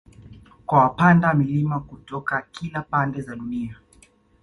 [0.65, 3.77] Kwa wapanda milima kutoka kila pande za dunia